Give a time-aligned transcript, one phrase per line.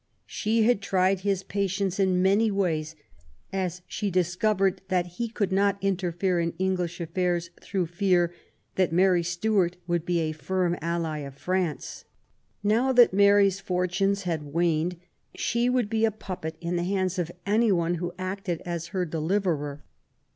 [0.25, 2.95] She had tried his patience in many ways,
[3.53, 8.33] as she discovered that he could not interfere in English affairs through fear
[8.77, 12.05] that Mary Stuart would be a firm ally of France.
[12.63, 14.99] Now that Mary's fortunes had waned,
[15.35, 19.05] she would be a puppet in the hands of any one who acted as her
[19.05, 19.83] deliverer.